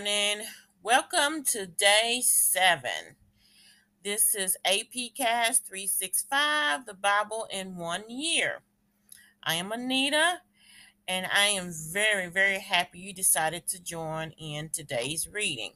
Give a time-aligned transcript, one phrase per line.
[0.00, 0.46] morning.
[0.82, 3.16] Welcome to day seven.
[4.02, 8.62] This is APCAST 365, the Bible in one year.
[9.42, 10.38] I am Anita,
[11.06, 15.72] and I am very, very happy you decided to join in today's reading.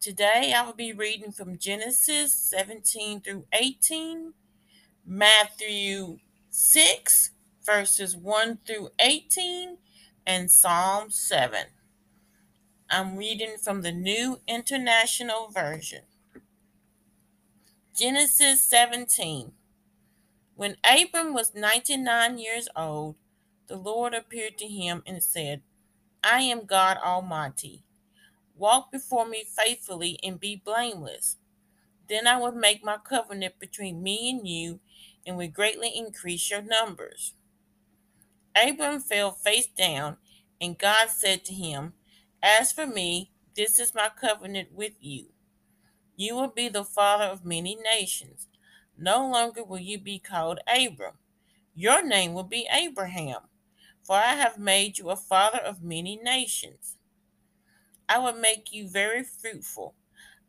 [0.00, 4.32] Today I will be reading from Genesis 17 through 18,
[5.04, 6.16] Matthew
[6.48, 7.32] 6,
[7.62, 9.76] verses 1 through 18,
[10.26, 11.66] and Psalm 7.
[12.94, 16.02] I'm reading from the New International Version.
[17.96, 19.52] Genesis 17.
[20.56, 23.16] When Abram was 99 years old,
[23.66, 25.62] the Lord appeared to him and said,
[26.22, 27.82] I am God Almighty.
[28.54, 31.38] Walk before me faithfully and be blameless.
[32.10, 34.80] Then I will make my covenant between me and you
[35.26, 37.32] and will greatly increase your numbers.
[38.54, 40.18] Abram fell face down,
[40.60, 41.94] and God said to him,
[42.42, 45.26] as for me, this is my covenant with you.
[46.16, 48.48] You will be the father of many nations.
[48.98, 51.14] No longer will you be called Abram.
[51.74, 53.42] Your name will be Abraham,
[54.02, 56.98] for I have made you a father of many nations.
[58.08, 59.94] I will make you very fruitful.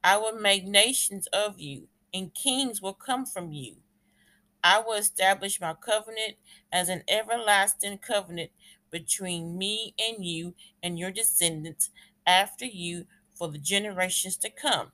[0.03, 3.77] I will make nations of you, and kings will come from you.
[4.63, 6.35] I will establish my covenant
[6.71, 8.51] as an everlasting covenant
[8.93, 11.89] between me and you and your descendants
[12.27, 14.91] after you for the generations to come,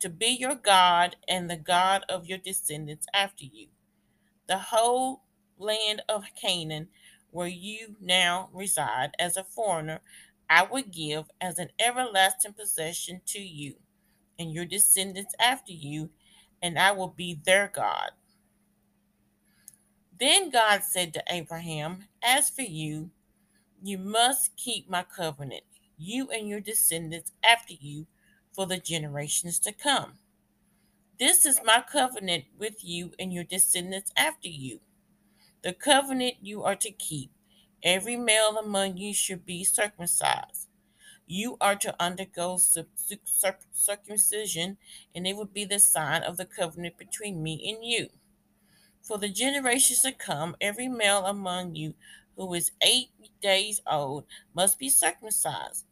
[0.00, 3.68] to be your God and the God of your descendants after you.
[4.48, 5.22] The whole
[5.56, 6.88] land of Canaan,
[7.30, 10.00] where you now reside as a foreigner,
[10.50, 13.76] I will give as an everlasting possession to you
[14.38, 16.10] and your descendants after you,
[16.60, 18.10] and I will be their God.
[20.18, 23.10] Then God said to Abraham, As for you,
[23.82, 25.62] you must keep my covenant,
[25.96, 28.06] you and your descendants after you,
[28.52, 30.14] for the generations to come.
[31.18, 34.80] This is my covenant with you and your descendants after you.
[35.62, 37.30] The covenant you are to keep.
[37.82, 40.68] Every male among you should be circumcised.
[41.26, 42.58] You are to undergo
[43.72, 44.78] circumcision,
[45.14, 48.08] and it will be the sign of the covenant between me and you.
[49.02, 51.94] For the generations to come, every male among you
[52.38, 53.10] who is eight
[53.42, 55.84] days old must be circumcised,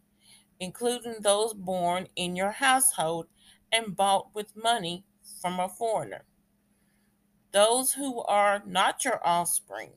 [0.61, 3.27] including those born in your household
[3.73, 5.05] and bought with money
[5.43, 6.25] from a foreigner.
[7.53, 9.95] Those who are not your offspring,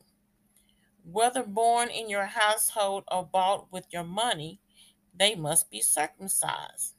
[1.04, 4.60] whether born in your household or bought with your money,
[5.16, 6.96] they must be circumcised.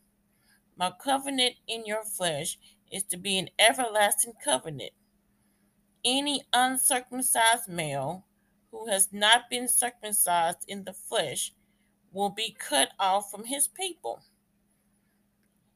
[0.76, 2.56] My covenant in your flesh
[2.92, 4.92] is to be an everlasting covenant.
[6.04, 8.26] Any uncircumcised male
[8.70, 11.52] who has not been circumcised in the flesh
[12.12, 14.22] will be cut off from his people.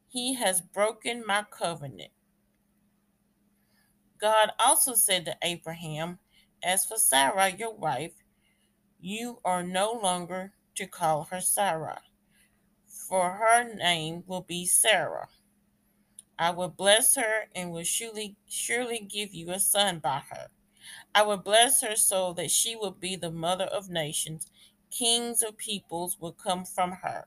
[0.09, 2.13] He has broken my covenant.
[4.21, 6.19] God also said to Abraham,
[6.63, 8.13] As for Sarai, your wife,
[9.01, 11.99] you are no longer to call her Sarai,
[12.87, 15.29] for her name will be Sarah.
[16.39, 20.49] I will bless her and will surely surely give you a son by her.
[21.15, 24.51] I will bless her so that she will be the mother of nations.
[24.91, 27.27] Kings of peoples will come from her.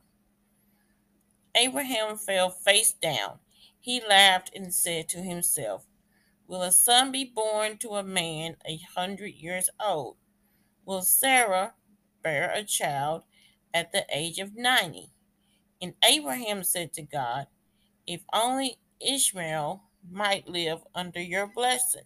[1.56, 3.40] Abraham fell face down.
[3.80, 5.86] He laughed and said to himself,
[6.48, 10.18] Will a son be born to a man a hundred years old?
[10.86, 11.74] Will Sarah
[12.24, 13.24] bear a child
[13.74, 15.12] at the age of ninety?
[15.82, 17.48] And Abraham said to God,
[18.06, 22.06] If only Ishmael might live under your blessing.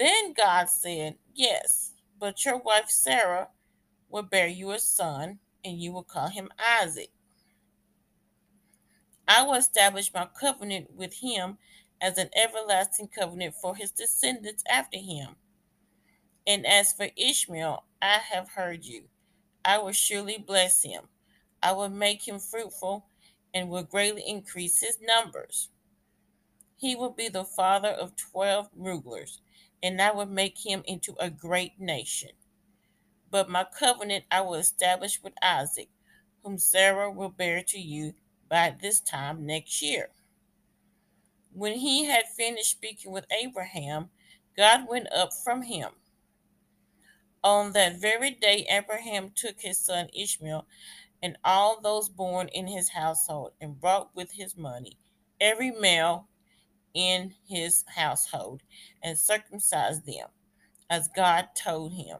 [0.00, 3.48] Then God said, Yes, but your wife Sarah
[4.08, 7.10] will bear you a son, and you will call him Isaac.
[9.28, 11.58] I will establish my covenant with him
[12.00, 15.36] as an everlasting covenant for his descendants after him.
[16.46, 19.02] And as for Ishmael, I have heard you.
[19.66, 21.02] I will surely bless him.
[21.62, 23.04] I will make him fruitful
[23.52, 25.68] and will greatly increase his numbers.
[26.78, 29.42] He will be the father of twelve rulers
[29.82, 32.30] and I will make him into a great nation.
[33.30, 35.88] But my covenant I will establish with Isaac,
[36.42, 38.14] whom Sarah will bear to you
[38.48, 40.10] by this time next year.
[41.52, 44.10] When he had finished speaking with Abraham,
[44.56, 45.90] God went up from him.
[47.42, 50.66] On that very day, Abraham took his son Ishmael
[51.22, 54.98] and all those born in his household and brought with his money
[55.40, 56.28] every male
[56.94, 58.62] in his household
[59.02, 60.28] and circumcised them,
[60.88, 62.18] as God told him.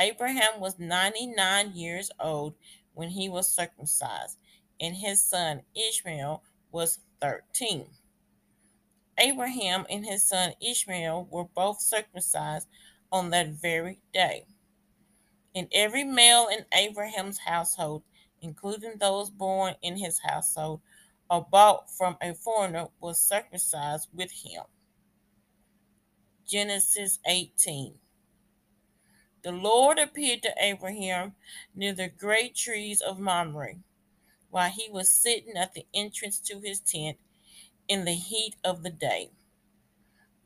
[0.00, 2.54] Abraham was 99 years old
[2.94, 4.38] when he was circumcised,
[4.80, 6.42] and his son Ishmael
[6.72, 7.86] was 13.
[9.18, 12.68] Abraham and his son Ishmael were both circumcised
[13.10, 14.44] on that very day.
[15.54, 18.04] And every male in Abraham's household,
[18.42, 20.80] including those born in his household
[21.30, 24.62] or bought from a foreigner, was circumcised with him.
[26.46, 27.94] Genesis 18.
[29.42, 31.34] The Lord appeared to Abraham
[31.74, 33.76] near the great trees of Mamre,
[34.50, 37.18] while he was sitting at the entrance to his tent
[37.86, 39.30] in the heat of the day.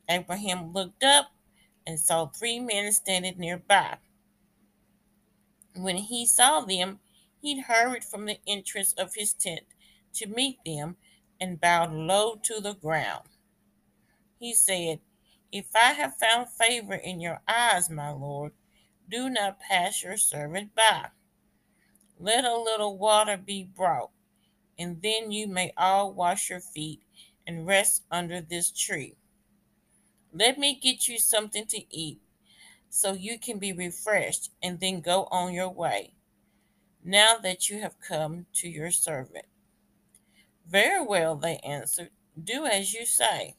[0.09, 1.31] Abraham looked up
[1.87, 3.97] and saw three men standing nearby.
[5.75, 6.99] When he saw them,
[7.41, 9.63] he hurried from the entrance of his tent
[10.15, 10.95] to meet them
[11.39, 13.27] and bowed low to the ground.
[14.39, 14.99] He said,
[15.51, 18.51] If I have found favor in your eyes, my Lord,
[19.09, 21.07] do not pass your servant by.
[22.19, 24.11] Let a little water be brought,
[24.77, 27.01] and then you may all wash your feet
[27.45, 29.15] and rest under this tree.
[30.33, 32.19] Let me get you something to eat
[32.89, 36.13] so you can be refreshed and then go on your way,
[37.03, 39.45] now that you have come to your servant.
[40.73, 42.09] Very well, they answered.
[42.43, 43.55] Do as you say.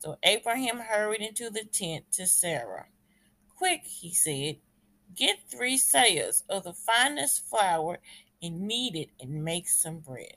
[0.00, 2.88] So Abraham hurried into the tent to Sarah.
[3.56, 4.58] Quick, he said,
[5.16, 8.00] get three seahs of the finest flour
[8.42, 10.36] and knead it and make some bread.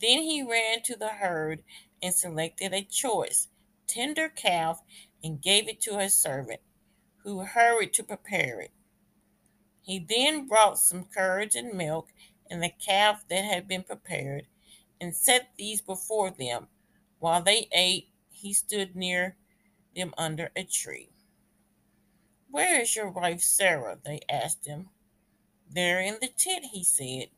[0.00, 1.64] Then he ran to the herd
[2.00, 3.48] and selected a choice,
[3.88, 4.82] tender calf
[5.24, 6.60] and gave it to his servant,
[7.24, 8.70] who hurried to prepare it.
[9.82, 12.08] He then brought some curds and milk
[12.50, 14.46] and the calf that had been prepared,
[15.00, 16.68] and set these before them.
[17.18, 19.36] While they ate, he stood near
[19.94, 21.10] them under a tree.
[22.50, 23.98] Where is your wife Sarah?
[24.04, 24.88] They asked him.
[25.72, 27.28] There in the tent, he said.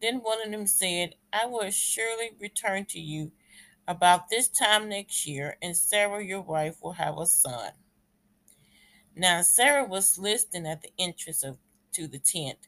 [0.00, 3.32] Then one of them said, I will surely return to you
[3.86, 7.72] about this time next year, and Sarah, your wife, will have a son.
[9.14, 11.58] Now Sarah was listening at the entrance of
[11.92, 12.58] to the tent,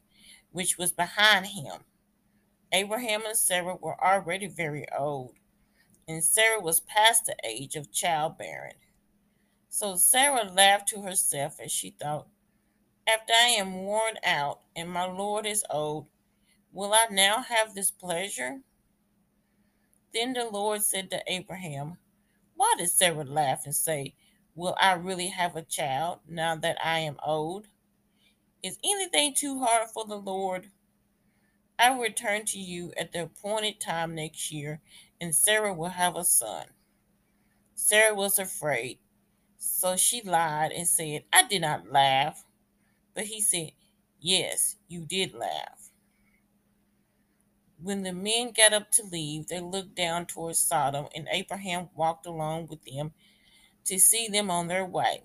[0.55, 1.81] which was behind him.
[2.73, 5.35] Abraham and Sarah were already very old,
[6.07, 8.77] and Sarah was past the age of childbearing.
[9.69, 12.29] So Sarah laughed to herself as she thought,
[13.05, 16.07] After I am worn out and my Lord is old,
[16.73, 18.61] will I now have this pleasure?
[20.13, 21.99] Then the Lord said to Abraham,
[22.55, 24.15] Why did Sarah laugh and say,
[24.55, 27.67] Will I really have a child now that I am old?
[28.65, 30.71] Is anything too hard for the Lord?
[31.79, 34.81] I will return to you at the appointed time next year,
[35.21, 36.69] and Sarah will have a son.
[37.75, 39.01] Sarah was afraid,
[39.59, 42.47] so she lied and said, I did not laugh.
[43.13, 43.73] But he said,
[44.19, 45.91] Yes, you did laugh.
[47.77, 52.25] When the men got up to leave, they looked down towards Sodom, and Abraham walked
[52.25, 53.13] along with them
[53.85, 55.25] to see them on their way.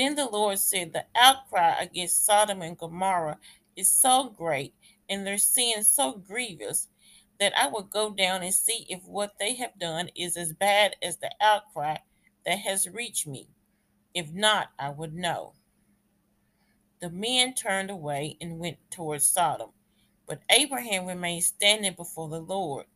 [0.00, 3.38] Then the Lord said, The outcry against Sodom and Gomorrah
[3.76, 4.72] is so great
[5.10, 6.88] and their sin so grievous
[7.38, 10.96] that I will go down and see if what they have done is as bad
[11.02, 11.98] as the outcry
[12.46, 13.50] that has reached me.
[14.14, 15.52] If not, I would know.
[17.02, 19.72] The men turned away and went towards Sodom,
[20.26, 22.86] but Abraham remained standing before the Lord.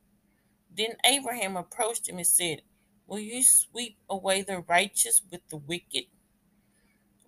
[0.75, 2.63] Then Abraham approached him and said,
[3.07, 6.05] Will you sweep away the righteous with the wicked?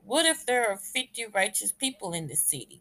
[0.07, 2.81] What if there are 50 righteous people in the city?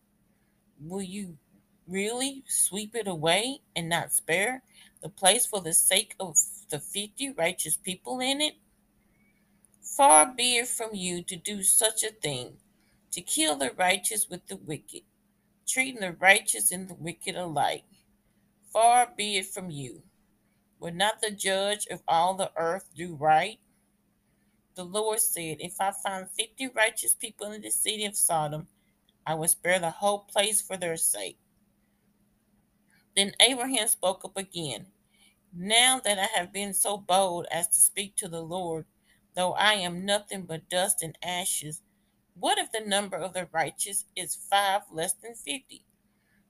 [0.79, 1.39] Will you
[1.87, 4.61] really sweep it away and not spare
[5.01, 6.37] the place for the sake of
[6.69, 8.53] the 50 righteous people in it?
[9.81, 12.57] Far be it from you to do such a thing,
[13.09, 15.01] to kill the righteous with the wicked,
[15.67, 17.85] treating the righteous and the wicked alike.
[18.71, 20.03] Far be it from you.
[20.79, 23.57] Would not the judge of all the earth do right?
[24.75, 28.67] The Lord said, If I find fifty righteous people in the city of Sodom,
[29.25, 31.37] I will spare the whole place for their sake.
[33.15, 34.87] Then Abraham spoke up again.
[35.53, 38.85] Now that I have been so bold as to speak to the Lord,
[39.35, 41.81] though I am nothing but dust and ashes,
[42.35, 45.85] what if the number of the righteous is five less than fifty?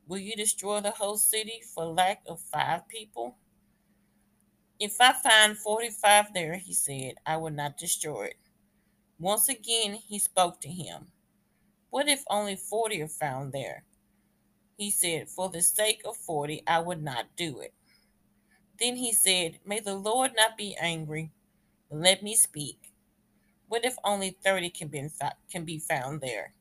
[0.08, 3.38] Will you destroy the whole city for lack of five people?
[4.80, 8.38] If I find 45 there, he said, I will not destroy it.
[9.18, 11.08] Once again, he spoke to him.
[11.90, 13.86] What if only 40 are found there?
[14.78, 17.74] He said, For the sake of 40, I would not do it.
[18.78, 21.32] Then he said, May the Lord not be angry,
[21.90, 22.92] let me speak.
[23.70, 25.08] What if only 30 can be,
[25.50, 26.54] can be found there?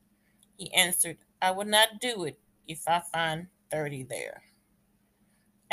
[0.56, 4.42] He answered, I will not do it if I find 30 there.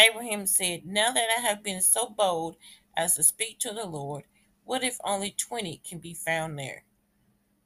[0.01, 2.55] Abraham said, Now that I have been so bold
[2.97, 4.23] as to speak to the Lord,
[4.63, 6.83] what if only 20 can be found there?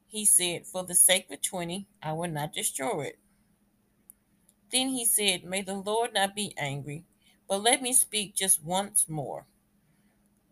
[0.06, 3.18] He said, For the sake of 20, I will not destroy it.
[4.70, 7.04] Then he said, May the Lord not be angry,
[7.48, 9.46] but let me speak just once more.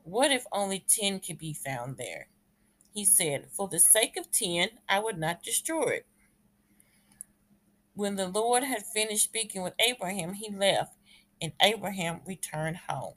[0.04, 2.28] What if only 10 can be found there?
[2.94, 6.06] He said, For the sake of 10, I would not destroy it.
[7.94, 10.94] When the Lord had finished speaking with Abraham, he left,
[11.44, 13.14] and Abraham returned home.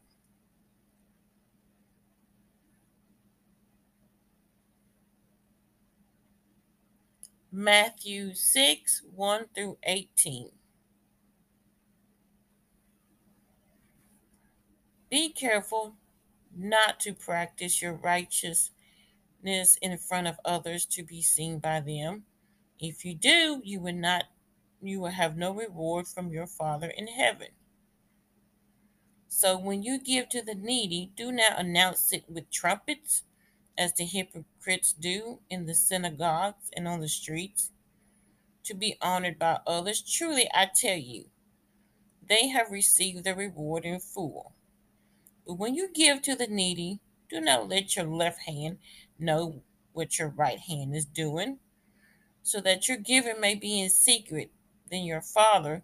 [7.51, 10.49] Matthew 6 1 through 18.
[15.09, 15.95] Be careful
[16.55, 18.71] not to practice your righteousness
[19.81, 22.23] in front of others to be seen by them.
[22.77, 24.25] If you do, you will not
[24.81, 27.47] you will have no reward from your Father in heaven.
[29.27, 33.23] So when you give to the needy, do not announce it with trumpets,
[33.77, 37.71] as the hypocrites do in the synagogues and on the streets,
[38.63, 40.01] to be honored by others.
[40.01, 41.25] Truly, I tell you,
[42.27, 44.53] they have received their reward in full.
[45.45, 48.79] But when you give to the needy, do not let your left hand
[49.19, 49.61] know
[49.93, 51.59] what your right hand is doing,
[52.41, 54.51] so that your giving may be in secret.
[54.89, 55.83] Then your Father,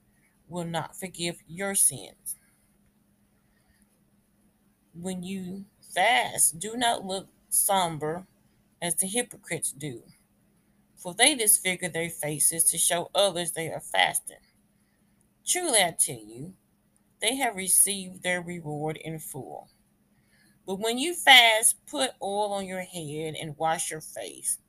[0.51, 2.35] will not forgive your sins.
[4.93, 5.65] When you
[5.95, 8.27] fast, do not look somber
[8.81, 10.03] as the hypocrites do,
[10.97, 14.37] for they disfigure their faces to show others they are fasting.
[15.45, 16.53] Truly, I tell you,
[17.21, 19.69] they have received their reward in full.
[20.65, 24.59] But when you fast, put oil on your head and wash your face,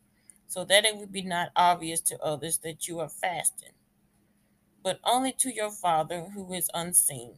[0.46, 3.72] so that it will be not obvious to others that you are fasting,
[4.82, 7.36] but only to your Father who is unseen.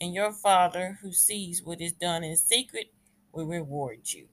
[0.00, 2.92] And your Father who sees what is done in secret
[3.32, 4.28] will reward you.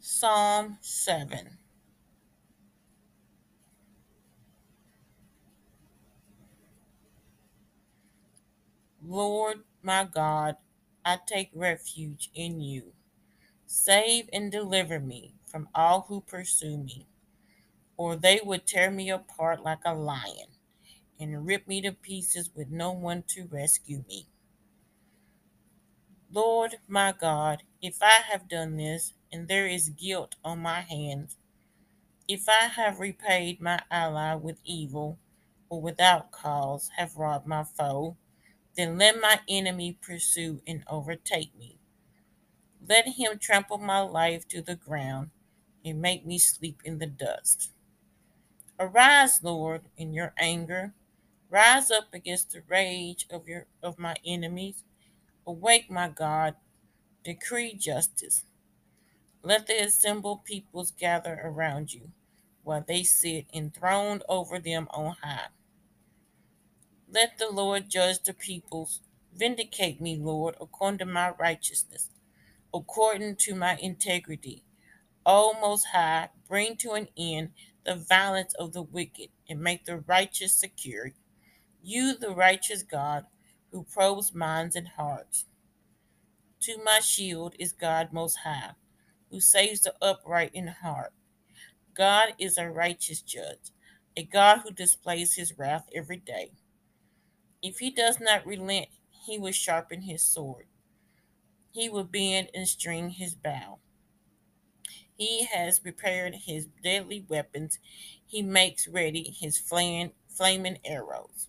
[0.00, 1.58] Psalm 7
[9.06, 10.56] Lord my God,
[11.04, 12.92] I take refuge in you.
[13.66, 17.06] Save and deliver me from all who pursue me,
[17.96, 20.48] or they would tear me apart like a lion
[21.20, 24.26] and rip me to pieces with no one to rescue me.
[26.32, 31.36] Lord my God, if I have done this, and there is guilt on my hands,
[32.26, 35.20] if I have repaid my ally with evil,
[35.68, 38.16] or without cause have robbed my foe,
[38.76, 41.78] then let my enemy pursue and overtake me.
[42.88, 45.30] Let him trample my life to the ground
[45.84, 47.70] and make me sleep in the dust.
[48.78, 50.94] Arise, Lord, in your anger.
[51.50, 54.82] Rise up against the rage of your of my enemies.
[55.46, 56.56] Awake, my God,
[57.22, 58.44] decree justice.
[59.42, 62.10] Let the assembled peoples gather around you,
[62.62, 65.48] while they sit enthroned over them on high.
[67.08, 69.00] Let the Lord judge the peoples.
[69.36, 72.10] Vindicate me, Lord, according to my righteousness,
[72.72, 74.64] according to my integrity.
[75.26, 77.50] O Most High, bring to an end
[77.84, 81.12] the violence of the wicked, and make the righteous secure.
[81.82, 83.24] You, the righteous God,
[83.70, 85.44] who probes minds and hearts.
[86.60, 88.72] To my shield is God Most High,
[89.30, 91.12] who saves the upright in heart.
[91.94, 93.70] God is a righteous judge,
[94.16, 96.52] a God who displays his wrath every day.
[97.62, 98.88] If he does not relent,
[99.26, 100.66] he will sharpen his sword.
[101.70, 103.78] He will bend and string his bow.
[105.16, 107.78] He has prepared his deadly weapons.
[108.26, 110.12] He makes ready his flaming,
[110.84, 111.48] arrows.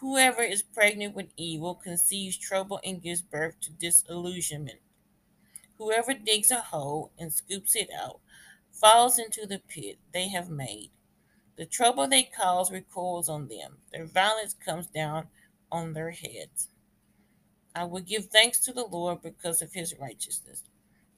[0.00, 4.80] Whoever is pregnant with evil conceives trouble and gives birth to disillusionment.
[5.78, 8.20] Whoever digs a hole and scoops it out
[8.72, 10.90] falls into the pit they have made.
[11.56, 13.78] The trouble they cause recoils on them.
[13.92, 15.28] Their violence comes down
[15.70, 16.68] on their heads.
[17.74, 20.64] I will give thanks to the Lord because of his righteousness.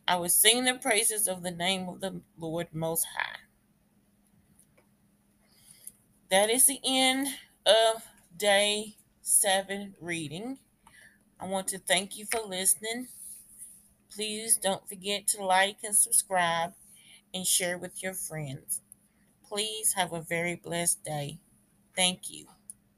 [0.07, 3.38] I will sing the praises of the name of the Lord Most High.
[6.31, 7.29] That is the end
[7.67, 8.05] of
[8.37, 10.59] day seven reading.
[11.40, 13.09] I want to thank you for listening.
[14.11, 16.75] Please don't forget to like and subscribe
[17.33, 18.81] and share with your friends.
[19.49, 21.38] Please have a very blessed day.
[21.97, 22.47] Thank you.